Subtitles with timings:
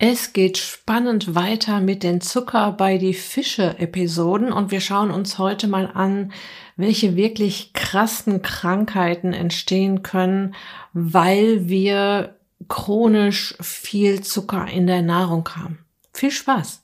[0.00, 5.38] Es geht spannend weiter mit den Zucker bei die Fische Episoden und wir schauen uns
[5.38, 6.32] heute mal an,
[6.76, 10.54] welche wirklich krassen Krankheiten entstehen können,
[10.92, 12.36] weil wir
[12.68, 15.80] chronisch viel Zucker in der Nahrung haben.
[16.12, 16.80] Viel Spaß!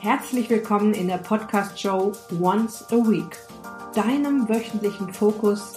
[0.00, 3.34] Herzlich willkommen in der Podcast-Show Once a Week,
[3.94, 5.72] deinem wöchentlichen Fokus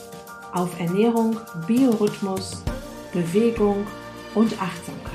[0.51, 1.37] auf Ernährung,
[1.67, 2.65] Biorhythmus,
[3.13, 3.87] Bewegung
[4.35, 5.08] und Achtsamkeit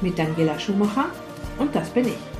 [0.00, 1.06] mit Daniela Schumacher
[1.58, 2.35] und das bin ich.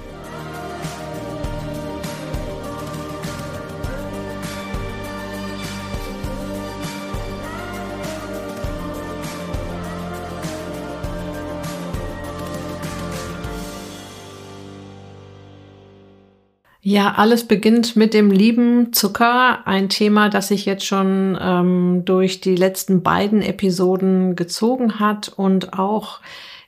[16.89, 22.41] Ja, alles beginnt mit dem lieben Zucker, ein Thema, das sich jetzt schon ähm, durch
[22.41, 26.21] die letzten beiden Episoden gezogen hat und auch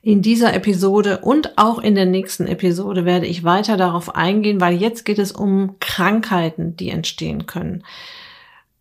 [0.02, 4.74] in dieser Episode und auch in der nächsten Episode werde ich weiter darauf eingehen, weil
[4.74, 7.84] jetzt geht es um Krankheiten, die entstehen können.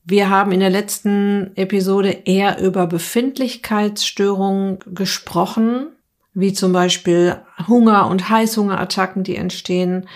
[0.05, 5.89] Wir haben in der letzten Episode eher über Befindlichkeitsstörungen gesprochen,
[6.33, 7.35] wie zum Beispiel
[7.67, 10.07] Hunger- und Heißhungerattacken, die entstehen,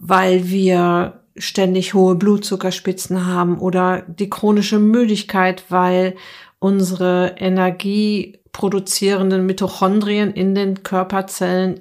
[0.00, 6.16] weil wir ständig hohe Blutzuckerspitzen haben oder die chronische Müdigkeit, weil
[6.58, 11.80] unsere Energie produzierenden Mitochondrien in den Körperzellen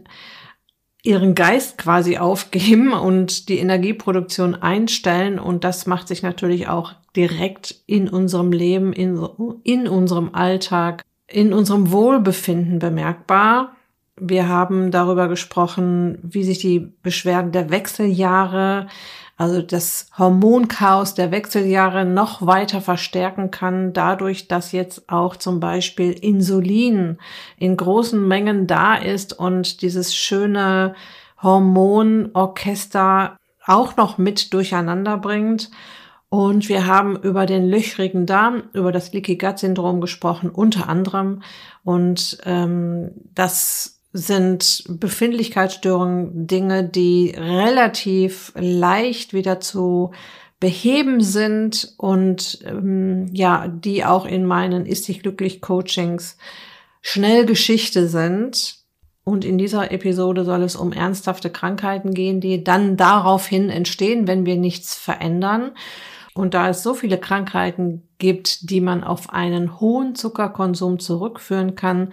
[1.02, 5.40] ihren Geist quasi aufgeben und die Energieproduktion einstellen.
[5.40, 9.26] Und das macht sich natürlich auch direkt in unserem Leben, in,
[9.64, 13.76] in unserem Alltag, in unserem Wohlbefinden bemerkbar.
[14.20, 18.88] Wir haben darüber gesprochen, wie sich die Beschwerden der Wechseljahre
[19.40, 26.12] also das Hormonchaos der Wechseljahre noch weiter verstärken kann, dadurch, dass jetzt auch zum Beispiel
[26.12, 27.20] Insulin
[27.56, 30.94] in großen Mengen da ist und dieses schöne
[31.42, 35.72] Hormonorchester auch noch mit durcheinander bringt.
[36.28, 41.44] Und wir haben über den löchrigen Darm, über das Leaky Gut Syndrom gesprochen, unter anderem.
[41.86, 50.12] Und ähm, das sind Befindlichkeitsstörungen Dinge, die relativ leicht wieder zu
[50.60, 56.38] beheben sind und ähm, ja, die auch in meinen Ist dich glücklich Coachings
[57.02, 58.78] schnell Geschichte sind.
[59.24, 64.46] Und in dieser Episode soll es um ernsthafte Krankheiten gehen, die dann daraufhin entstehen, wenn
[64.46, 65.72] wir nichts verändern.
[66.34, 72.12] Und da es so viele Krankheiten gibt, die man auf einen hohen Zuckerkonsum zurückführen kann,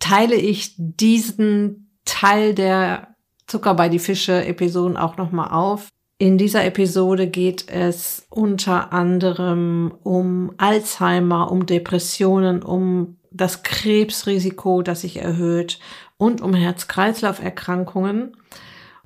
[0.00, 3.14] teile ich diesen Teil der
[3.46, 5.88] Zucker bei die Fische Episoden auch nochmal auf.
[6.18, 15.02] In dieser Episode geht es unter anderem um Alzheimer, um Depressionen, um das Krebsrisiko, das
[15.02, 15.78] sich erhöht
[16.16, 18.36] und um Herz-Kreislauf-Erkrankungen.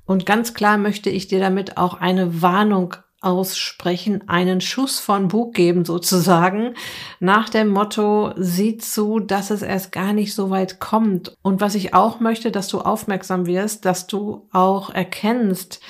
[0.05, 5.53] Und ganz klar möchte ich dir damit auch eine Warnung aussprechen, einen Schuss von Bug
[5.53, 6.75] geben sozusagen,
[7.19, 11.35] nach dem Motto, sieh zu, dass es erst gar nicht so weit kommt.
[11.41, 15.81] Und was ich auch möchte, dass du aufmerksam wirst, dass du auch erkennst,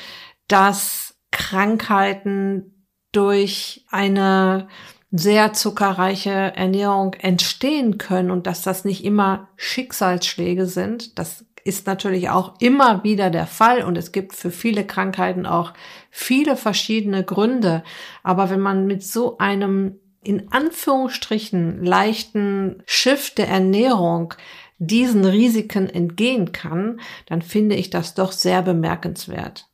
[0.48, 4.68] dass Krankheiten durch eine
[5.12, 11.18] sehr zuckerreiche Ernährung entstehen können und dass das nicht immer Schicksalsschläge sind.
[11.18, 15.74] Das ist natürlich auch immer wieder der Fall und es gibt für viele Krankheiten auch
[16.18, 17.84] viele verschiedene Gründe.
[18.24, 24.34] Aber wenn man mit so einem in Anführungsstrichen leichten Shift der Ernährung
[24.78, 29.68] diesen Risiken entgehen kann, dann finde ich das doch sehr bemerkenswert.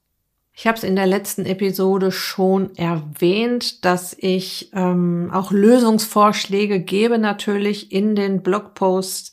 [0.53, 7.19] Ich habe es in der letzten Episode schon erwähnt, dass ich ähm, auch Lösungsvorschläge gebe
[7.19, 9.31] natürlich in den Blogposts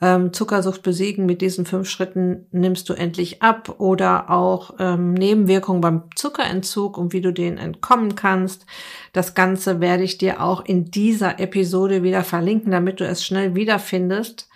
[0.00, 5.82] ähm, Zuckersucht besiegen, mit diesen fünf Schritten nimmst du endlich ab oder auch ähm, Nebenwirkungen
[5.82, 8.64] beim Zuckerentzug und wie du denen entkommen kannst.
[9.12, 13.54] Das Ganze werde ich dir auch in dieser Episode wieder verlinken, damit du es schnell
[13.54, 14.48] wiederfindest.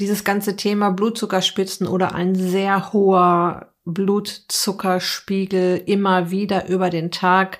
[0.00, 7.58] Dieses ganze Thema Blutzuckerspitzen oder ein sehr hoher Blutzuckerspiegel immer wieder über den Tag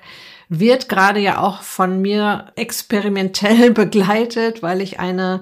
[0.49, 5.41] wird gerade ja auch von mir experimentell begleitet, weil ich eine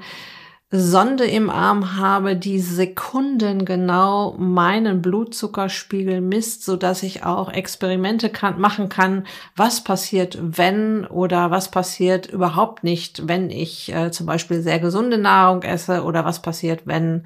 [0.74, 8.60] Sonde im Arm habe, die sekundengenau meinen Blutzuckerspiegel misst, so dass ich auch Experimente kann,
[8.60, 9.28] machen kann,
[9.58, 15.18] was passiert, wenn oder was passiert überhaupt nicht, wenn ich äh, zum Beispiel sehr gesunde
[15.18, 17.26] Nahrung esse oder was passiert, wenn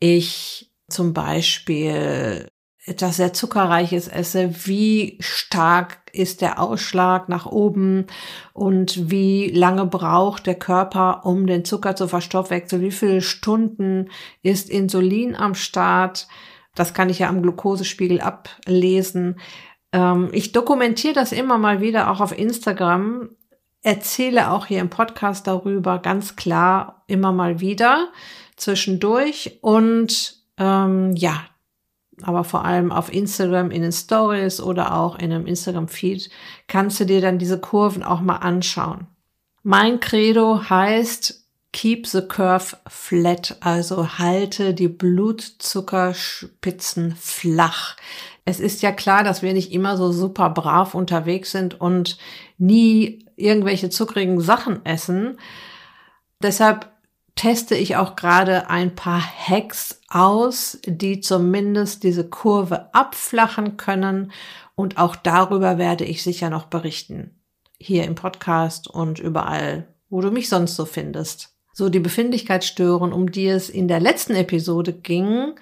[0.00, 2.48] ich zum Beispiel
[2.88, 8.06] etwas sehr zuckerreiches esse, wie stark ist der Ausschlag nach oben
[8.52, 14.10] und wie lange braucht der Körper, um den Zucker zu verstoffwechseln, wie viele Stunden
[14.42, 16.28] ist Insulin am Start.
[16.74, 19.38] Das kann ich ja am Glukosespiegel ablesen.
[19.92, 23.30] Ähm, ich dokumentiere das immer mal wieder auch auf Instagram,
[23.82, 28.08] erzähle auch hier im Podcast darüber ganz klar immer mal wieder
[28.56, 31.44] zwischendurch und ähm, ja,
[32.22, 36.30] aber vor allem auf Instagram in den Stories oder auch in einem Instagram-Feed
[36.66, 39.06] kannst du dir dann diese Kurven auch mal anschauen.
[39.62, 47.96] Mein Credo heißt Keep the curve flat, also halte die Blutzuckerspitzen flach.
[48.46, 52.16] Es ist ja klar, dass wir nicht immer so super brav unterwegs sind und
[52.56, 55.38] nie irgendwelche zuckrigen Sachen essen.
[56.42, 56.90] Deshalb
[57.38, 64.32] teste ich auch gerade ein paar Hacks aus, die zumindest diese Kurve abflachen können.
[64.74, 67.40] Und auch darüber werde ich sicher noch berichten.
[67.78, 71.54] Hier im Podcast und überall, wo du mich sonst so findest.
[71.72, 75.54] So, die Befindlichkeitsstörungen, um die es in der letzten Episode ging,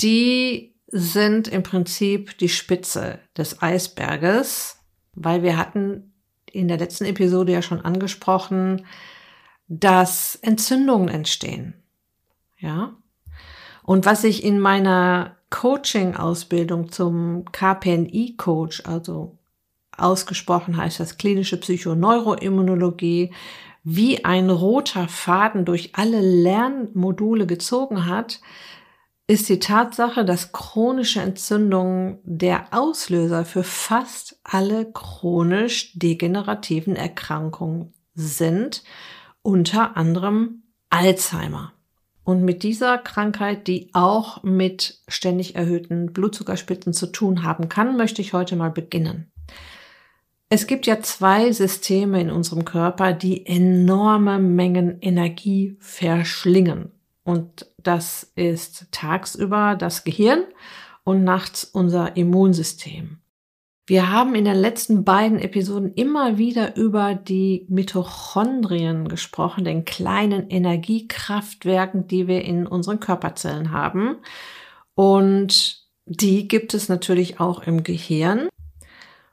[0.00, 4.78] die sind im Prinzip die Spitze des Eisberges,
[5.12, 6.14] weil wir hatten
[6.50, 8.86] in der letzten Episode ja schon angesprochen,
[9.68, 11.74] dass Entzündungen entstehen.
[12.58, 12.94] Ja.
[13.82, 19.38] Und was ich in meiner Coaching-Ausbildung zum KPNI-Coach, also
[19.96, 23.32] ausgesprochen heißt das klinische Psychoneuroimmunologie,
[23.84, 28.40] wie ein roter Faden durch alle Lernmodule gezogen hat,
[29.28, 38.82] ist die Tatsache, dass chronische Entzündungen der Auslöser für fast alle chronisch degenerativen Erkrankungen sind
[39.46, 41.72] unter anderem Alzheimer.
[42.24, 48.20] Und mit dieser Krankheit, die auch mit ständig erhöhten Blutzuckerspitzen zu tun haben kann, möchte
[48.20, 49.30] ich heute mal beginnen.
[50.48, 56.90] Es gibt ja zwei Systeme in unserem Körper, die enorme Mengen Energie verschlingen.
[57.22, 60.42] Und das ist tagsüber das Gehirn
[61.04, 63.18] und nachts unser Immunsystem.
[63.88, 70.50] Wir haben in den letzten beiden Episoden immer wieder über die Mitochondrien gesprochen, den kleinen
[70.50, 74.16] Energiekraftwerken, die wir in unseren Körperzellen haben.
[74.96, 78.48] Und die gibt es natürlich auch im Gehirn.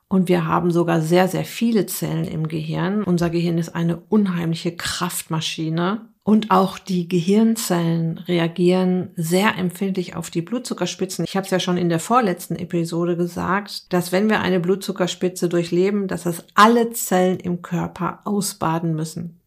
[0.07, 3.03] Und wir haben sogar sehr, sehr viele Zellen im Gehirn.
[3.03, 6.12] Unser Gehirn ist eine unheimliche Kraftmaschine.
[6.25, 11.25] Und auch die Gehirnzellen reagieren sehr empfindlich auf die Blutzuckerspitzen.
[11.25, 15.49] Ich habe es ja schon in der vorletzten Episode gesagt, dass wenn wir eine Blutzuckerspitze
[15.49, 19.41] durchleben, dass das alle Zellen im Körper ausbaden müssen.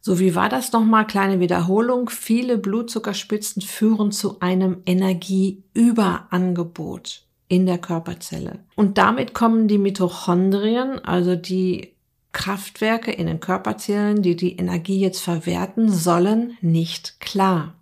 [0.00, 1.06] So, wie war das nochmal?
[1.06, 2.08] Kleine Wiederholung.
[2.08, 8.58] Viele Blutzuckerspitzen führen zu einem Energieüberangebot in der Körperzelle.
[8.74, 11.92] Und damit kommen die Mitochondrien, also die
[12.32, 17.74] Kraftwerke in den Körperzellen, die die Energie jetzt verwerten sollen, nicht klar.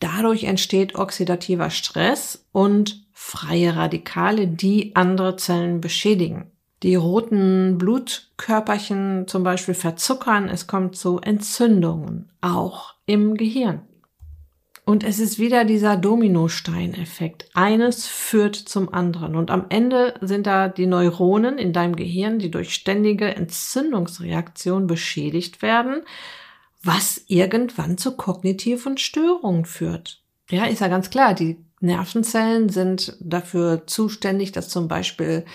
[0.00, 6.50] Dadurch entsteht oxidativer Stress und freie Radikale, die andere Zellen beschädigen.
[6.82, 13.80] Die roten Blutkörperchen zum Beispiel verzuckern, es kommt zu Entzündungen, auch im Gehirn.
[14.84, 17.48] Und es ist wieder dieser Dominosteineffekt.
[17.54, 19.34] Eines führt zum anderen.
[19.34, 25.62] Und am Ende sind da die Neuronen in deinem Gehirn, die durch ständige Entzündungsreaktion beschädigt
[25.62, 26.02] werden,
[26.82, 30.20] was irgendwann zu kognitiven Störungen führt.
[30.50, 31.32] Ja, ist ja ganz klar.
[31.32, 35.46] Die Nervenzellen sind dafür zuständig, dass zum Beispiel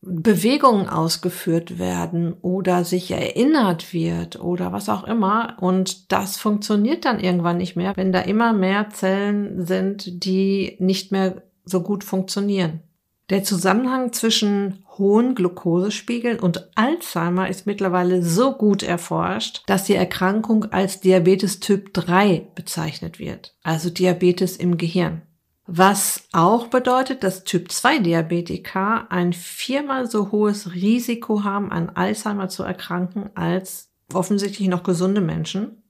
[0.00, 5.56] Bewegungen ausgeführt werden oder sich erinnert wird oder was auch immer.
[5.60, 11.10] Und das funktioniert dann irgendwann nicht mehr, wenn da immer mehr Zellen sind, die nicht
[11.10, 12.80] mehr so gut funktionieren.
[13.30, 20.64] Der Zusammenhang zwischen hohen Glukosespiegeln und Alzheimer ist mittlerweile so gut erforscht, dass die Erkrankung
[20.72, 25.22] als Diabetes Typ 3 bezeichnet wird, also Diabetes im Gehirn.
[25.70, 33.28] Was auch bedeutet, dass Typ-2-Diabetiker ein viermal so hohes Risiko haben, an Alzheimer zu erkranken,
[33.34, 35.82] als offensichtlich noch gesunde Menschen.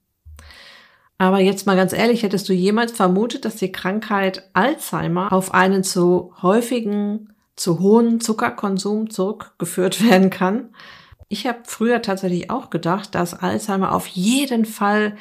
[1.17, 5.85] Aber jetzt mal ganz ehrlich, hättest du jemals vermutet, dass die Krankheit Alzheimer auf einen
[5.85, 10.75] zu häufigen, zu hohen Zuckerkonsum zurückgeführt werden kann?
[11.29, 15.15] Ich habe früher tatsächlich auch gedacht, dass Alzheimer auf jeden Fall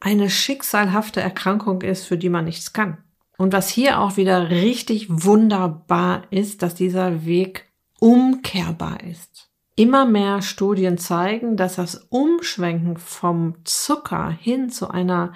[0.00, 2.96] eine schicksalhafte Erkrankung ist, für die man nichts kann.
[3.38, 7.66] Und was hier auch wieder richtig wunderbar ist, dass dieser Weg
[8.00, 9.48] umkehrbar ist.
[9.76, 15.32] Immer mehr Studien zeigen, dass das Umschwenken vom Zucker hin zu einer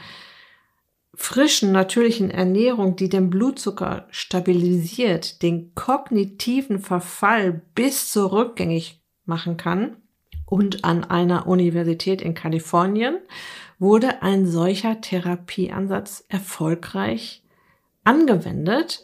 [1.15, 9.97] frischen, natürlichen Ernährung, die den Blutzucker stabilisiert, den kognitiven Verfall bis zur rückgängig machen kann.
[10.45, 13.19] Und an einer Universität in Kalifornien
[13.79, 17.43] wurde ein solcher Therapieansatz erfolgreich
[18.05, 19.03] angewendet.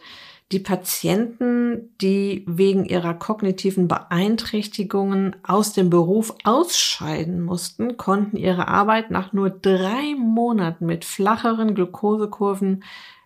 [0.51, 9.11] Die Patienten, die wegen ihrer kognitiven Beeinträchtigungen aus dem Beruf ausscheiden mussten, konnten ihre Arbeit
[9.11, 12.83] nach nur drei Monaten mit flacheren Glukosekurven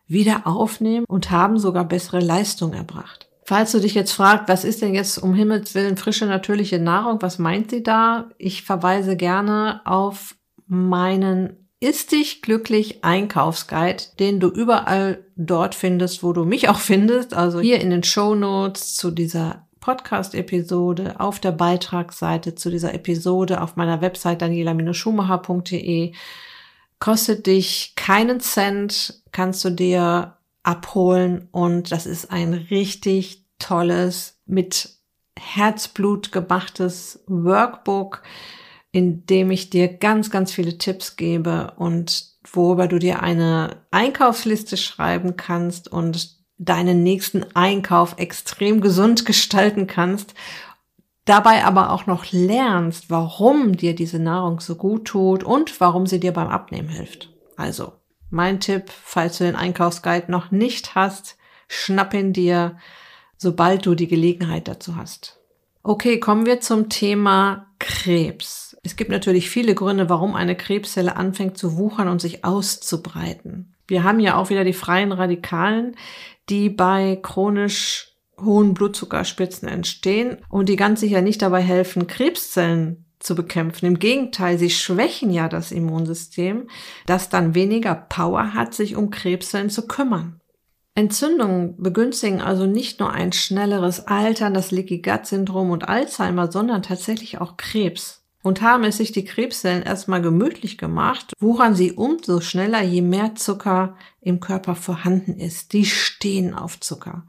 [0.08, 3.28] wieder aufnehmen und haben sogar bessere Leistung erbracht.
[3.44, 7.22] Falls du dich jetzt fragst, was ist denn jetzt um Himmels Willen frische natürliche Nahrung,
[7.22, 8.30] was meint sie da?
[8.38, 10.36] Ich verweise gerne auf
[10.66, 17.34] meinen ist dich glücklich Einkaufsguide, den du überall dort findest, wo du mich auch findest.
[17.34, 23.60] Also hier in den Show Notes zu dieser Podcast-Episode, auf der Beitragsseite zu dieser Episode,
[23.60, 26.12] auf meiner Website daniela-schumacher.de.
[27.00, 34.90] Kostet dich keinen Cent, kannst du dir abholen und das ist ein richtig tolles, mit
[35.36, 38.22] Herzblut gemachtes Workbook
[38.92, 45.36] indem ich dir ganz, ganz viele Tipps gebe und worüber du dir eine Einkaufsliste schreiben
[45.36, 50.34] kannst und deinen nächsten Einkauf extrem gesund gestalten kannst,
[51.24, 56.20] dabei aber auch noch lernst, warum dir diese Nahrung so gut tut und warum sie
[56.20, 57.30] dir beim Abnehmen hilft.
[57.56, 57.92] Also,
[58.30, 61.36] mein Tipp, falls du den Einkaufsguide noch nicht hast,
[61.68, 62.76] schnapp ihn dir,
[63.36, 65.38] sobald du die Gelegenheit dazu hast.
[65.82, 68.71] Okay, kommen wir zum Thema Krebs.
[68.84, 73.74] Es gibt natürlich viele Gründe, warum eine Krebszelle anfängt zu wuchern und sich auszubreiten.
[73.86, 75.96] Wir haben ja auch wieder die freien Radikalen,
[76.48, 83.36] die bei chronisch hohen Blutzuckerspitzen entstehen und die ganz sicher nicht dabei helfen, Krebszellen zu
[83.36, 83.86] bekämpfen.
[83.86, 86.68] Im Gegenteil, sie schwächen ja das Immunsystem,
[87.06, 90.40] das dann weniger Power hat, sich um Krebszellen zu kümmern.
[90.94, 96.82] Entzündungen begünstigen also nicht nur ein schnelleres Altern, das Leaky Gut Syndrom und Alzheimer, sondern
[96.82, 98.21] tatsächlich auch Krebs.
[98.42, 103.34] Und haben es sich die Krebszellen erstmal gemütlich gemacht, wuchern sie umso schneller, je mehr
[103.36, 105.72] Zucker im Körper vorhanden ist.
[105.72, 107.26] Die stehen auf Zucker.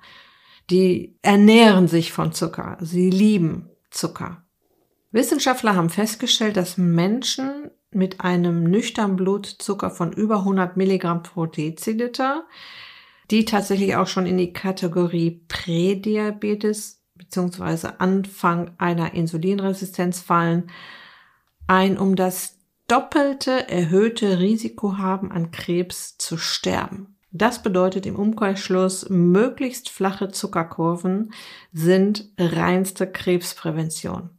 [0.69, 2.77] Die ernähren sich von Zucker.
[2.81, 4.43] Sie lieben Zucker.
[5.11, 12.45] Wissenschaftler haben festgestellt, dass Menschen mit einem nüchternen Blutzucker von über 100 Milligramm pro Deziliter
[13.31, 20.69] die tatsächlich auch schon in die Kategorie Prädiabetes beziehungsweise Anfang einer Insulinresistenz fallen,
[21.67, 27.15] ein um das doppelte erhöhte Risiko haben, an Krebs zu sterben.
[27.31, 31.33] Das bedeutet im Umkehrschluss, möglichst flache Zuckerkurven
[31.71, 34.29] sind reinste Krebsprävention.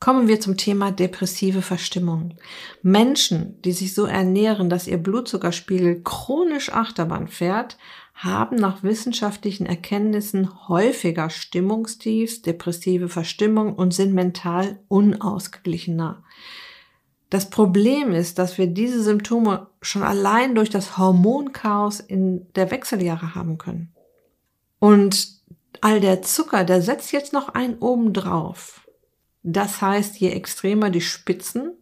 [0.00, 2.34] Kommen wir zum Thema depressive Verstimmung.
[2.82, 7.78] Menschen, die sich so ernähren, dass ihr Blutzuckerspiegel chronisch Achterbahn fährt,
[8.14, 16.24] haben nach wissenschaftlichen Erkenntnissen häufiger Stimmungstiefs, depressive Verstimmung und sind mental unausgeglichener.
[17.32, 23.34] Das Problem ist, dass wir diese Symptome schon allein durch das Hormonchaos in der Wechseljahre
[23.34, 23.90] haben können.
[24.78, 25.28] Und
[25.80, 28.86] all der Zucker, der setzt jetzt noch einen oben drauf.
[29.42, 31.72] Das heißt, je extremer die Spitzen,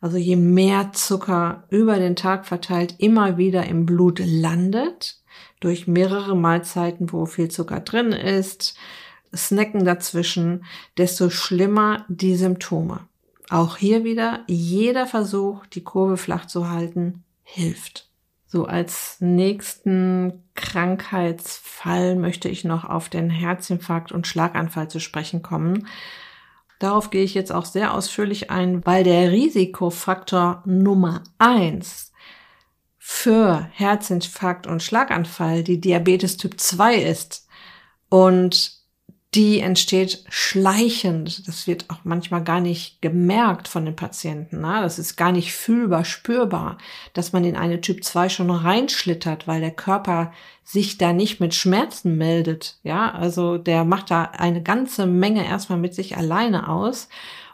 [0.00, 5.18] also je mehr Zucker über den Tag verteilt immer wieder im Blut landet,
[5.58, 8.76] durch mehrere Mahlzeiten, wo viel Zucker drin ist,
[9.34, 10.64] Snacken dazwischen,
[10.96, 13.08] desto schlimmer die Symptome.
[13.50, 18.08] Auch hier wieder, jeder Versuch, die Kurve flach zu halten, hilft.
[18.46, 25.88] So als nächsten Krankheitsfall möchte ich noch auf den Herzinfarkt und Schlaganfall zu sprechen kommen.
[26.78, 32.12] Darauf gehe ich jetzt auch sehr ausführlich ein, weil der Risikofaktor Nummer eins
[32.98, 37.46] für Herzinfarkt und Schlaganfall die Diabetes Typ 2 ist.
[38.08, 38.73] Und
[39.34, 41.48] die entsteht schleichend.
[41.48, 44.60] Das wird auch manchmal gar nicht gemerkt von den Patienten.
[44.60, 44.78] Ne?
[44.80, 46.78] Das ist gar nicht fühlbar, spürbar,
[47.14, 51.54] dass man in eine Typ 2 schon reinschlittert, weil der Körper sich da nicht mit
[51.54, 52.78] Schmerzen meldet.
[52.84, 57.08] Ja, also der macht da eine ganze Menge erstmal mit sich alleine aus.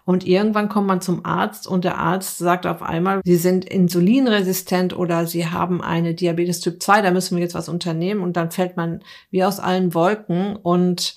[0.04, 4.96] Und irgendwann kommt man zum Arzt und der Arzt sagt auf einmal, Sie sind insulinresistent
[4.96, 8.20] oder Sie haben eine Diabetes Typ 2, da müssen wir jetzt was unternehmen.
[8.22, 10.56] Und dann fällt man wie aus allen Wolken.
[10.56, 11.14] Und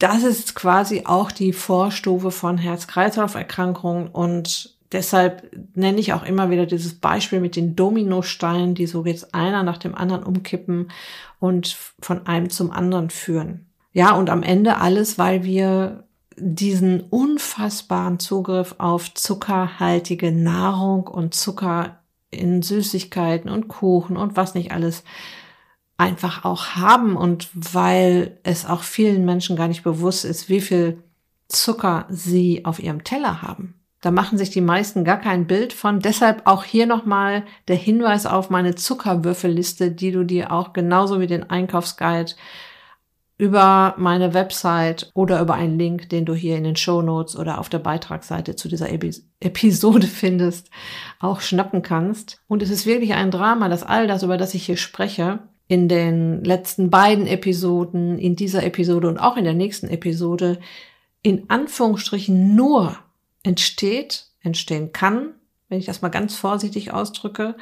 [0.00, 4.08] das ist quasi auch die Vorstufe von Herz-Kreislauf-Erkrankungen.
[4.08, 9.34] Und deshalb nenne ich auch immer wieder dieses Beispiel mit den Dominosteinen, die so jetzt
[9.34, 10.90] einer nach dem anderen umkippen
[11.38, 13.66] und von einem zum anderen führen.
[13.92, 16.04] Ja, und am Ende alles, weil wir
[16.36, 21.98] diesen unfassbaren Zugriff auf zuckerhaltige Nahrung und Zucker
[22.30, 25.02] in Süßigkeiten und Kuchen und was nicht alles
[26.00, 31.02] einfach auch haben und weil es auch vielen Menschen gar nicht bewusst ist, wie viel
[31.46, 33.74] Zucker sie auf ihrem Teller haben.
[34.00, 36.00] Da machen sich die meisten gar kein Bild von.
[36.00, 41.26] Deshalb auch hier nochmal der Hinweis auf meine Zuckerwürfelliste, die du dir auch genauso wie
[41.26, 42.32] den Einkaufsguide
[43.36, 47.58] über meine Website oder über einen Link, den du hier in den Show Notes oder
[47.58, 48.88] auf der Beitragsseite zu dieser
[49.40, 50.70] Episode findest,
[51.18, 52.40] auch schnappen kannst.
[52.48, 55.86] Und es ist wirklich ein Drama, dass all das, über das ich hier spreche, in
[55.86, 60.58] den letzten beiden Episoden, in dieser Episode und auch in der nächsten Episode
[61.22, 62.96] in Anführungsstrichen nur
[63.44, 65.34] entsteht, entstehen kann,
[65.68, 67.54] wenn ich das mal ganz vorsichtig ausdrücke,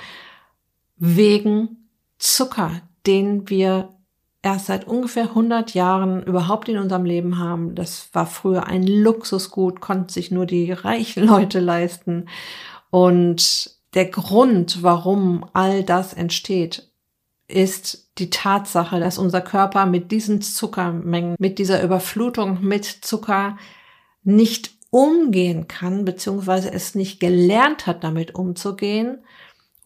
[0.97, 3.91] wegen Zucker, den wir
[4.41, 7.75] erst seit ungefähr 100 Jahren überhaupt in unserem Leben haben.
[7.75, 12.25] Das war früher ein Luxusgut, konnten sich nur die reichen Leute leisten.
[12.89, 16.88] Und der Grund, warum all das entsteht,
[17.49, 23.57] ist die Tatsache, dass unser Körper mit diesen Zuckermengen, mit dieser Überflutung mit Zucker
[24.23, 29.19] nicht umgehen kann, beziehungsweise es nicht gelernt hat, damit umzugehen,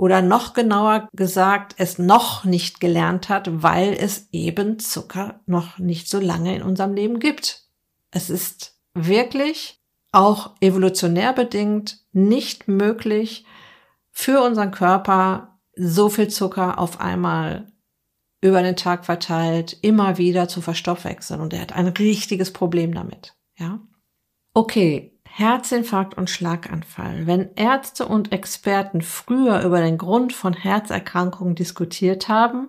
[0.03, 6.09] oder noch genauer gesagt, es noch nicht gelernt hat, weil es eben Zucker noch nicht
[6.09, 7.69] so lange in unserem Leben gibt.
[8.11, 13.45] Es ist wirklich auch evolutionär bedingt nicht möglich
[14.11, 17.67] für unseren Körper so viel Zucker auf einmal
[18.41, 23.35] über den Tag verteilt immer wieder zu verstoffwechseln und er hat ein richtiges Problem damit,
[23.57, 23.81] ja?
[24.55, 27.27] Okay, Herzinfarkt und Schlaganfall.
[27.27, 32.69] Wenn Ärzte und Experten früher über den Grund von Herzerkrankungen diskutiert haben,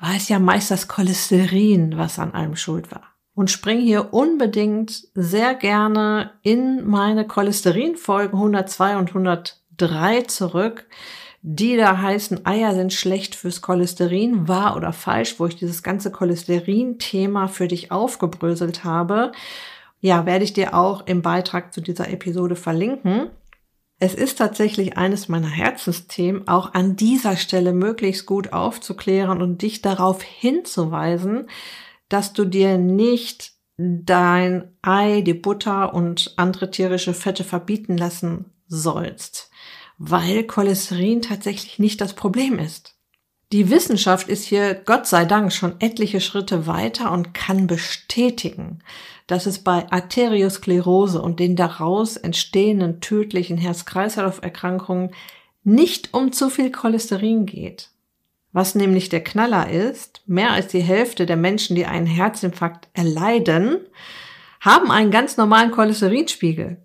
[0.00, 3.04] war es ja meist das Cholesterin, was an allem schuld war.
[3.34, 10.88] Und spring hier unbedingt sehr gerne in meine Cholesterinfolgen 102 und 103 zurück,
[11.42, 16.10] die da heißen, Eier sind schlecht fürs Cholesterin, wahr oder falsch, wo ich dieses ganze
[16.10, 19.32] Cholesterin-Thema für dich aufgebröselt habe
[20.00, 23.30] ja, werde ich dir auch im Beitrag zu dieser Episode verlinken.
[23.98, 29.82] Es ist tatsächlich eines meiner Herzensthemen, auch an dieser Stelle möglichst gut aufzuklären und dich
[29.82, 31.48] darauf hinzuweisen,
[32.08, 39.49] dass du dir nicht dein Ei, die Butter und andere tierische Fette verbieten lassen sollst,
[40.02, 42.94] weil Cholesterin tatsächlich nicht das Problem ist.
[43.52, 48.78] Die Wissenschaft ist hier Gott sei Dank schon etliche Schritte weiter und kann bestätigen,
[49.26, 55.10] dass es bei Arteriosklerose und den daraus entstehenden tödlichen Herz-Kreislauf-Erkrankungen
[55.64, 57.90] nicht um zu viel Cholesterin geht.
[58.52, 63.76] Was nämlich der Knaller ist, mehr als die Hälfte der Menschen, die einen Herzinfarkt erleiden,
[64.60, 66.78] haben einen ganz normalen Cholesterinspiegel.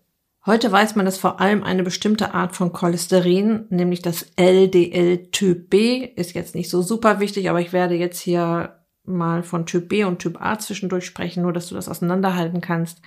[0.46, 6.06] Heute weiß man, dass vor allem eine bestimmte Art von Cholesterin, nämlich das LDL-Typ B,
[6.06, 10.04] ist jetzt nicht so super wichtig, aber ich werde jetzt hier mal von Typ B
[10.04, 13.02] und Typ A zwischendurch sprechen, nur dass du das auseinanderhalten kannst.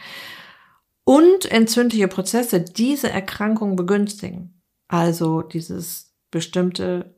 [1.05, 4.61] Und entzündliche Prozesse diese Erkrankung begünstigen.
[4.89, 7.15] Also dieses bestimmte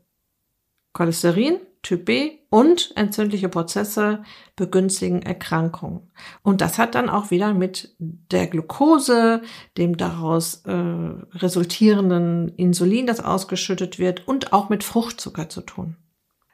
[0.92, 4.22] Cholesterin Typ B und entzündliche Prozesse
[4.54, 6.10] begünstigen Erkrankungen.
[6.42, 9.40] Und das hat dann auch wieder mit der Glucose,
[9.78, 15.96] dem daraus äh, resultierenden Insulin, das ausgeschüttet wird, und auch mit Fruchtzucker zu tun.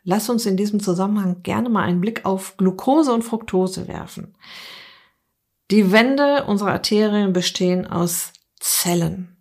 [0.05, 4.37] Lass uns in diesem Zusammenhang gerne mal einen Blick auf Glucose und Fructose werfen.
[5.73, 9.37] Die Wände unserer Arterien bestehen aus Zellen.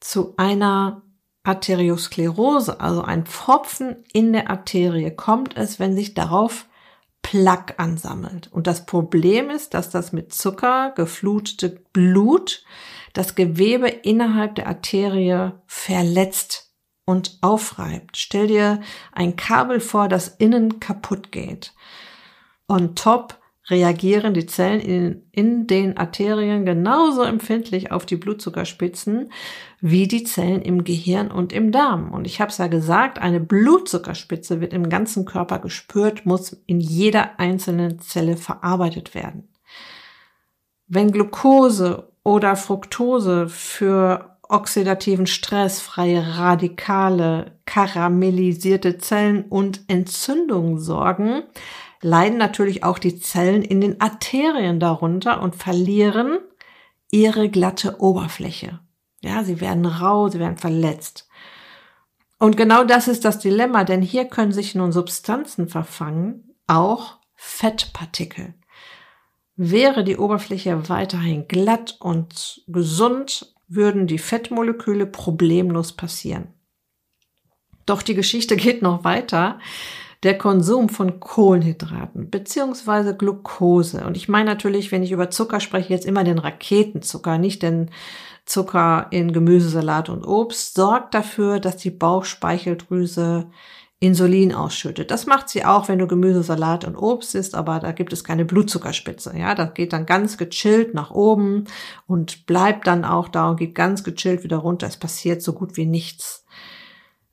[0.00, 1.00] Zu einer
[1.42, 6.66] Arteriosklerose, also ein Pfropfen in der Arterie, kommt es, wenn sich darauf
[7.22, 8.50] Plaque ansammelt.
[8.52, 12.64] Und das Problem ist, dass das mit Zucker geflutete Blut
[13.12, 16.72] das Gewebe innerhalb der Arterie verletzt
[17.04, 18.16] und aufreibt.
[18.16, 18.80] Stell dir
[19.12, 21.74] ein Kabel vor, das innen kaputt geht.
[22.68, 23.38] On top
[23.70, 29.32] reagieren die Zellen in, in den Arterien genauso empfindlich auf die Blutzuckerspitzen
[29.80, 32.12] wie die Zellen im Gehirn und im Darm.
[32.12, 36.80] Und ich habe es ja gesagt, eine Blutzuckerspitze wird im ganzen Körper gespürt, muss in
[36.80, 39.48] jeder einzelnen Zelle verarbeitet werden.
[40.86, 51.44] Wenn Glucose oder Fructose für oxidativen Stress, freie Radikale, karamellisierte Zellen und Entzündungen sorgen,
[52.02, 56.38] leiden natürlich auch die Zellen in den Arterien darunter und verlieren
[57.10, 58.80] ihre glatte Oberfläche.
[59.20, 61.28] Ja, sie werden rau, sie werden verletzt.
[62.38, 68.54] Und genau das ist das Dilemma, denn hier können sich nun Substanzen verfangen, auch Fettpartikel.
[69.56, 76.54] Wäre die Oberfläche weiterhin glatt und gesund, würden die Fettmoleküle problemlos passieren.
[77.84, 79.58] Doch die Geschichte geht noch weiter.
[80.22, 84.04] Der Konsum von Kohlenhydraten beziehungsweise Glucose.
[84.04, 87.90] Und ich meine natürlich, wenn ich über Zucker spreche, jetzt immer den Raketenzucker, nicht den
[88.44, 93.46] Zucker in Gemüsesalat und Obst, sorgt dafür, dass die Bauchspeicheldrüse
[94.02, 95.10] Insulin ausschüttet.
[95.10, 98.24] Das macht sie auch, wenn du Gemüse, Salat und Obst isst, aber da gibt es
[98.24, 99.34] keine Blutzuckerspitze.
[99.36, 101.64] Ja, das geht dann ganz gechillt nach oben
[102.06, 104.86] und bleibt dann auch da und geht ganz gechillt wieder runter.
[104.86, 106.46] Es passiert so gut wie nichts.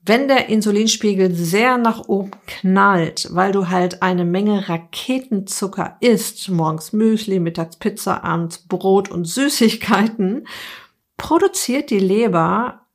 [0.08, 6.94] Wenn der Insulinspiegel sehr nach oben knallt, weil du halt eine Menge Raketenzucker isst, morgens
[6.94, 10.48] Müsli, mittags Pizza, abends Brot und Süßigkeiten,
[11.18, 12.86] produziert die Leber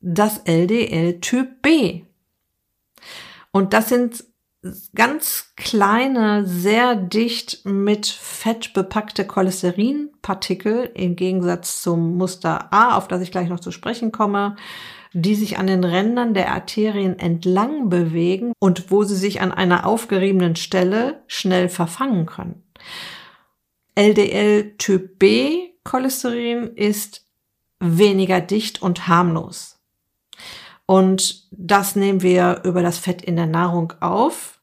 [0.00, 2.02] das LDL Typ B.
[3.50, 4.22] Und das sind
[4.94, 13.22] ganz kleine, sehr dicht mit Fett bepackte Cholesterinpartikel im Gegensatz zum Muster A, auf das
[13.22, 14.56] ich gleich noch zu sprechen komme,
[15.12, 19.86] die sich an den Rändern der Arterien entlang bewegen und wo sie sich an einer
[19.86, 22.62] aufgeriebenen Stelle schnell verfangen können.
[23.94, 27.26] LDL Typ B Cholesterin ist
[27.80, 29.80] weniger dicht und harmlos.
[30.86, 34.60] Und das nehmen wir über das Fett in der Nahrung auf.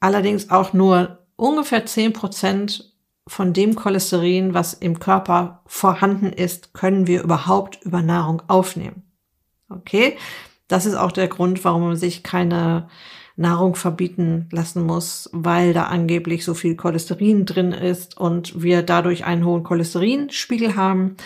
[0.00, 2.92] Allerdings auch nur ungefähr zehn Prozent
[3.28, 9.11] von dem Cholesterin, was im Körper vorhanden ist, können wir überhaupt über Nahrung aufnehmen.
[9.76, 10.16] Okay?
[10.68, 12.88] Das ist auch der Grund, warum man sich keine
[13.36, 19.24] Nahrung verbieten lassen muss, weil da angeblich so viel Cholesterin drin ist und wir dadurch
[19.24, 21.16] einen hohen Cholesterinspiegel haben.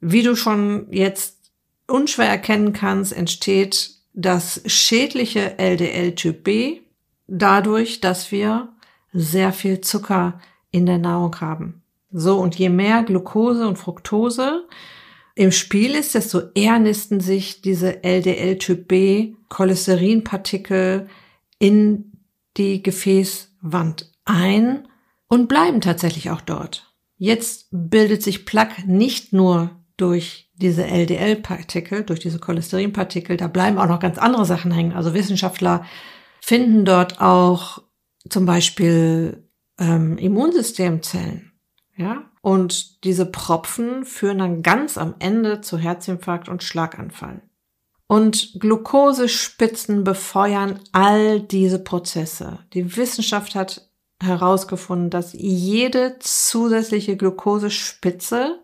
[0.00, 1.50] Wie du schon jetzt
[1.86, 6.80] unschwer erkennen kannst, entsteht das schädliche LDL-Typ B
[7.26, 8.68] dadurch, dass wir
[9.12, 11.82] sehr viel Zucker in der Nahrung haben.
[12.12, 14.64] So, und je mehr Glucose und Fructose
[15.34, 21.08] im Spiel ist, desto eher nisten sich diese LDL-Typ B Cholesterinpartikel
[21.58, 22.12] in
[22.56, 24.88] die Gefäßwand ein
[25.26, 26.94] und bleiben tatsächlich auch dort.
[27.16, 33.86] Jetzt bildet sich Plaque nicht nur durch diese LDL-Partikel, durch diese Cholesterinpartikel, da bleiben auch
[33.86, 34.92] noch ganz andere Sachen hängen.
[34.92, 35.84] Also Wissenschaftler
[36.40, 37.82] finden dort auch
[38.28, 41.53] zum Beispiel ähm, Immunsystemzellen.
[41.96, 47.42] Ja, und diese Propfen führen dann ganz am Ende zu Herzinfarkt und Schlaganfall.
[48.06, 52.58] Und Glukosespitzen befeuern all diese Prozesse.
[52.72, 53.88] Die Wissenschaft hat
[54.22, 58.60] herausgefunden, dass jede zusätzliche Glukosespitze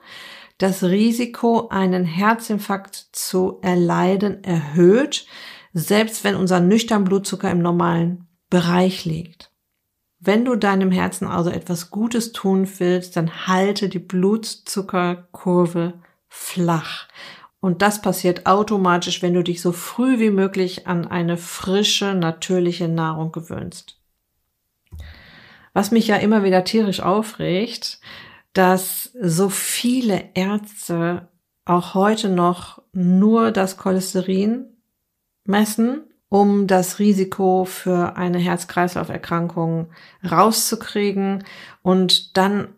[0.58, 5.26] das Risiko, einen Herzinfarkt zu erleiden, erhöht,
[5.72, 9.49] selbst wenn unser nüchtern Blutzucker im normalen Bereich liegt.
[10.20, 15.94] Wenn du deinem Herzen also etwas Gutes tun willst, dann halte die Blutzuckerkurve
[16.28, 17.08] flach.
[17.60, 22.88] Und das passiert automatisch, wenn du dich so früh wie möglich an eine frische, natürliche
[22.88, 23.98] Nahrung gewöhnst.
[25.72, 28.00] Was mich ja immer wieder tierisch aufregt,
[28.52, 31.28] dass so viele Ärzte
[31.64, 34.66] auch heute noch nur das Cholesterin
[35.44, 39.90] messen, um das Risiko für eine Herz-Kreislauf-Erkrankung
[40.24, 41.44] rauszukriegen
[41.82, 42.68] und dann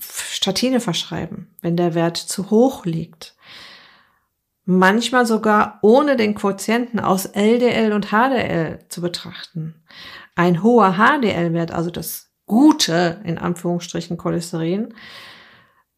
[0.00, 3.36] Statine verschreiben, wenn der Wert zu hoch liegt.
[4.64, 9.74] Manchmal sogar ohne den Quotienten aus LDL und HDL zu betrachten.
[10.34, 14.94] Ein hoher HDL-Wert, also das gute, in Anführungsstrichen, Cholesterin,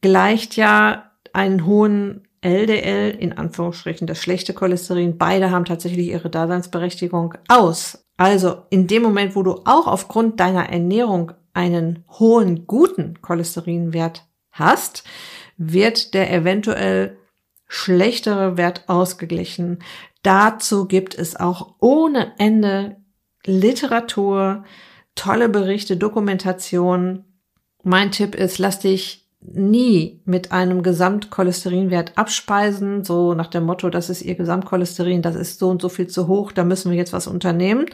[0.01, 5.19] gleicht ja einen hohen LDL, in Anführungsstrichen das schlechte Cholesterin.
[5.19, 8.07] Beide haben tatsächlich ihre Daseinsberechtigung aus.
[8.17, 15.05] Also in dem Moment, wo du auch aufgrund deiner Ernährung einen hohen, guten Cholesterinwert hast,
[15.57, 17.17] wird der eventuell
[17.67, 19.79] schlechtere Wert ausgeglichen.
[20.23, 22.97] Dazu gibt es auch ohne Ende
[23.45, 24.65] Literatur,
[25.15, 27.25] tolle Berichte, Dokumentation.
[27.83, 34.11] Mein Tipp ist, lass dich nie mit einem Gesamtcholesterinwert abspeisen, so nach dem Motto, das
[34.11, 37.13] ist ihr Gesamtcholesterin, das ist so und so viel zu hoch, da müssen wir jetzt
[37.13, 37.87] was unternehmen,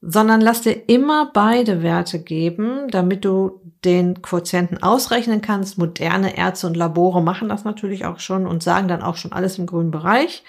[0.00, 5.78] sondern lass dir immer beide Werte geben, damit du den Quotienten ausrechnen kannst.
[5.78, 9.58] Moderne Ärzte und Labore machen das natürlich auch schon und sagen dann auch schon alles
[9.58, 10.42] im grünen Bereich.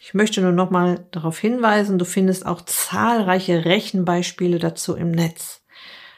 [0.00, 5.62] Ich möchte nur noch mal darauf hinweisen, du findest auch zahlreiche Rechenbeispiele dazu im Netz.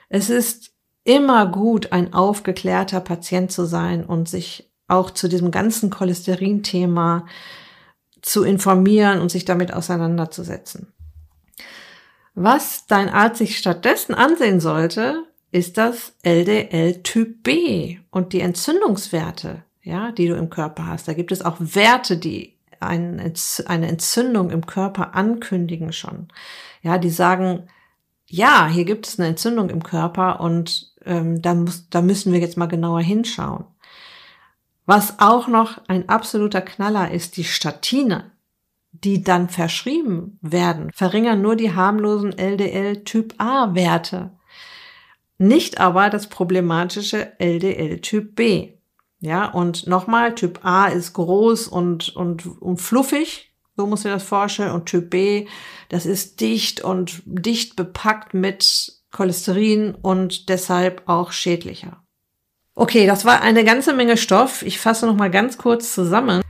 [0.09, 0.70] Es ist
[1.11, 7.27] immer gut, ein aufgeklärter Patient zu sein und sich auch zu diesem ganzen Cholesterin-Thema
[8.23, 10.93] zu informieren und sich damit auseinanderzusetzen.
[12.35, 19.65] Was dein Arzt sich stattdessen ansehen sollte, ist das LDL Typ B und die Entzündungswerte,
[19.83, 21.09] ja, die du im Körper hast.
[21.09, 23.33] Da gibt es auch Werte, die eine
[23.67, 26.29] Entzündung im Körper ankündigen schon.
[26.83, 27.69] Ja, die sagen,
[28.27, 32.41] ja, hier gibt es eine Entzündung im Körper und ähm, da, muss, da müssen wir
[32.41, 33.65] jetzt mal genauer hinschauen.
[34.87, 38.33] Was auch noch ein absoluter Knaller ist, die Statine,
[38.93, 44.33] die dann verschrieben werden, verringern nur die harmlosen LDL-Typ A-Werte,
[45.39, 48.75] nicht aber das problematische LDL-Typ B.
[49.21, 54.25] Ja, und nochmal, Typ A ist groß und, und, und fluffig, so muss ihr das
[54.25, 55.47] vorstellen, und Typ B,
[55.89, 62.03] das ist dicht und dicht bepackt mit Cholesterin und deshalb auch schädlicher.
[62.75, 64.63] Okay, das war eine ganze Menge Stoff.
[64.63, 66.43] Ich fasse noch mal ganz kurz zusammen.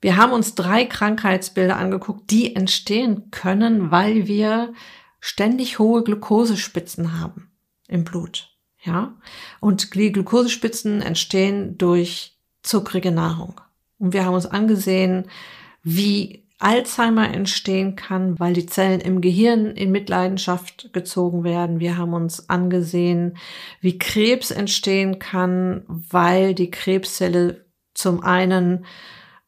[0.00, 4.74] Wir haben uns drei Krankheitsbilder angeguckt, die entstehen können, weil wir
[5.20, 7.50] ständig hohe Glukosespitzen haben
[7.88, 8.50] im Blut.
[8.84, 9.14] Ja,
[9.60, 13.60] und die Glukosespitzen entstehen durch zuckrige Nahrung.
[13.98, 15.28] Und wir haben uns angesehen,
[15.84, 21.80] wie Alzheimer entstehen kann, weil die Zellen im Gehirn in Mitleidenschaft gezogen werden.
[21.80, 23.36] Wir haben uns angesehen,
[23.80, 28.86] wie Krebs entstehen kann, weil die Krebszelle zum einen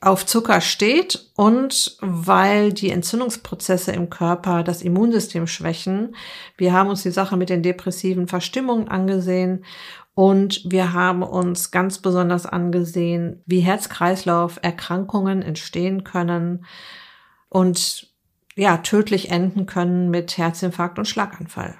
[0.00, 6.14] auf Zucker steht und weil die Entzündungsprozesse im Körper das Immunsystem schwächen.
[6.59, 9.64] Wir haben uns die Sache mit den depressiven Verstimmungen angesehen
[10.14, 16.66] und wir haben uns ganz besonders angesehen, wie Herz-Kreislauf-Erkrankungen entstehen können
[17.55, 18.09] und
[18.57, 21.77] ja, tödlich enden können mit Herzinfarkt und Schlaganfall.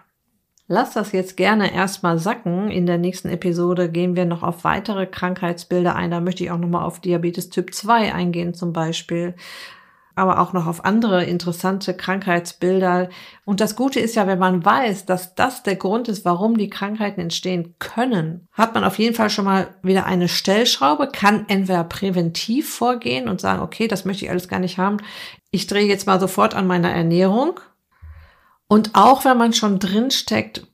[0.68, 2.70] Lass das jetzt gerne erstmal sacken.
[2.70, 6.12] In der nächsten Episode gehen wir noch auf weitere Krankheitsbilder ein.
[6.12, 9.34] Da möchte ich auch nochmal auf Diabetes Typ 2 eingehen zum Beispiel.
[10.14, 13.08] Aber auch noch auf andere interessante Krankheitsbilder.
[13.44, 16.70] Und das Gute ist ja, wenn man weiß, dass das der Grund ist, warum die
[16.70, 21.82] Krankheiten entstehen können, hat man auf jeden Fall schon mal wieder eine Stellschraube, kann entweder
[21.82, 24.98] präventiv vorgehen und sagen, okay, das möchte ich alles gar nicht haben.
[25.54, 27.60] Ich drehe jetzt mal sofort an meiner Ernährung.
[28.66, 30.66] Und auch wenn man schon drin steckt,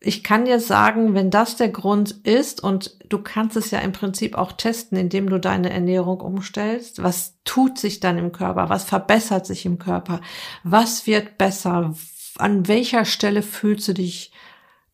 [0.00, 3.92] ich kann dir sagen, wenn das der Grund ist und du kannst es ja im
[3.92, 8.82] Prinzip auch testen, indem du deine Ernährung umstellst, was tut sich dann im Körper, was
[8.82, 10.20] verbessert sich im Körper,
[10.64, 11.94] was wird besser,
[12.38, 14.32] an welcher Stelle fühlst du dich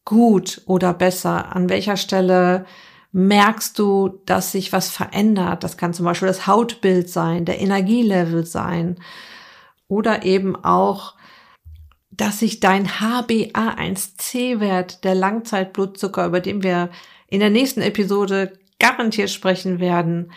[0.05, 2.67] gut oder besser, an welcher Stelle
[3.15, 5.65] merkst du, dass sich was verändert.
[5.65, 8.97] Das kann zum Beispiel das Hautbild sein, der Energielevel sein
[9.89, 11.15] oder eben auch
[12.17, 16.91] dass sich dein HbA1c-Wert, der Langzeitblutzucker, über den wir
[17.29, 20.31] in der nächsten Episode garantiert sprechen werden,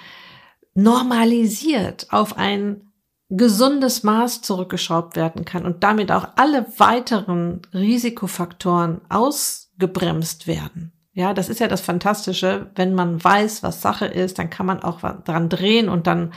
[0.74, 2.92] normalisiert auf ein
[3.30, 10.97] gesundes Maß zurückgeschraubt werden kann und damit auch alle weiteren Risikofaktoren ausgebremst werden.
[11.18, 12.70] Ja, das ist ja das Fantastische.
[12.76, 16.32] Wenn man weiß, was Sache ist, dann kann man auch dran drehen und dann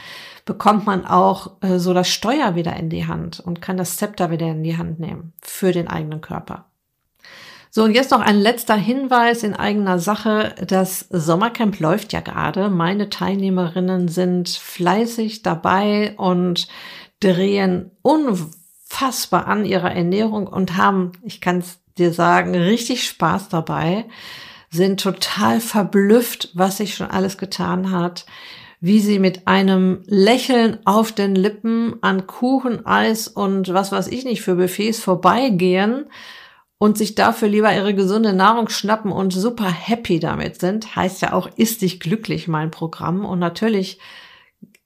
[0.46, 4.30] bekommt man auch äh, so das Steuer wieder in die Hand und kann das Zepter
[4.30, 6.64] wieder in die Hand nehmen für den eigenen Körper.
[7.70, 10.54] So, und jetzt noch ein letzter Hinweis in eigener Sache.
[10.66, 12.70] Das Sommercamp läuft ja gerade.
[12.70, 16.68] Meine Teilnehmerinnen sind fleißig dabei und
[17.20, 24.06] drehen unfassbar an ihrer Ernährung und haben, ich kann es dir sagen, richtig Spaß dabei
[24.70, 28.24] sind total verblüfft, was sich schon alles getan hat,
[28.80, 34.24] wie sie mit einem Lächeln auf den Lippen an Kuchen, Eis und was weiß ich
[34.24, 36.06] nicht für Buffets vorbeigehen
[36.78, 41.34] und sich dafür lieber ihre gesunde Nahrung schnappen und super happy damit sind, heißt ja
[41.34, 43.26] auch, ist dich glücklich mein Programm.
[43.26, 43.98] Und natürlich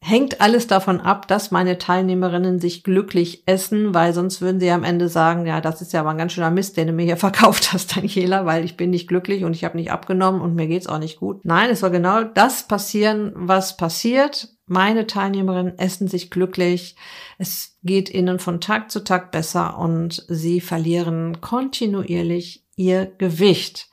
[0.04, 4.84] hängt alles davon ab, dass meine Teilnehmerinnen sich glücklich essen, weil sonst würden sie am
[4.84, 7.16] Ende sagen, ja, das ist ja aber ein ganz schöner Mist, den du mir hier
[7.16, 10.66] verkauft hast, Daniela, weil ich bin nicht glücklich und ich habe nicht abgenommen und mir
[10.66, 11.40] geht's auch nicht gut.
[11.44, 14.50] Nein, es soll genau das passieren, was passiert.
[14.66, 16.96] Meine Teilnehmerinnen essen sich glücklich.
[17.38, 23.88] Es geht ihnen von Tag zu Tag besser und sie verlieren kontinuierlich ihr Gewicht.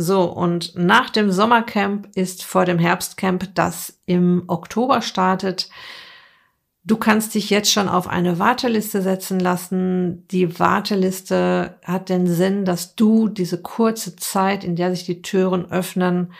[0.00, 5.70] So, und nach dem Sommercamp ist vor dem Herbstcamp, das im Oktober startet.
[6.84, 10.24] Du kannst dich jetzt schon auf eine Warteliste setzen lassen.
[10.28, 15.68] Die Warteliste hat den Sinn, dass du diese kurze Zeit, in der sich die Türen
[15.68, 16.32] öffnen,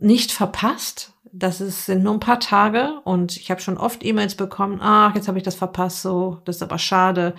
[0.00, 1.12] nicht verpasst.
[1.30, 5.14] Das ist, sind nur ein paar Tage und ich habe schon oft E-Mails bekommen, ach,
[5.14, 7.36] jetzt habe ich das verpasst, so, das ist aber schade.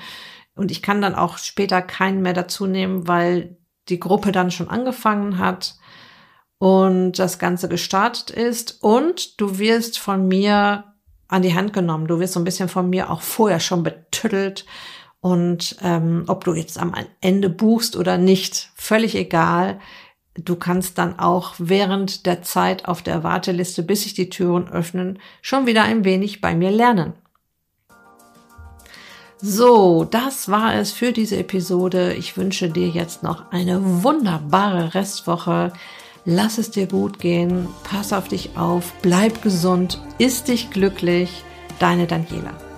[0.55, 3.57] Und ich kann dann auch später keinen mehr dazu nehmen, weil
[3.89, 5.75] die Gruppe dann schon angefangen hat
[6.57, 8.83] und das Ganze gestartet ist.
[8.83, 10.83] Und du wirst von mir
[11.27, 12.07] an die Hand genommen.
[12.07, 14.65] Du wirst so ein bisschen von mir auch vorher schon betüttelt.
[15.21, 19.79] Und ähm, ob du jetzt am Ende buchst oder nicht, völlig egal.
[20.35, 25.19] Du kannst dann auch während der Zeit auf der Warteliste, bis sich die Türen öffnen,
[25.41, 27.13] schon wieder ein wenig bei mir lernen.
[29.41, 32.13] So, das war es für diese Episode.
[32.13, 35.73] Ich wünsche dir jetzt noch eine wunderbare Restwoche.
[36.25, 41.43] Lass es dir gut gehen, pass auf dich auf, bleib gesund, ist dich glücklich.
[41.79, 42.70] Deine Daniela.